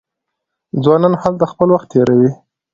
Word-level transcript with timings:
ځوانان 0.83 1.13
هلته 1.23 1.45
خپل 1.51 1.67
وخت 1.71 1.87
تیروي. 1.93 2.31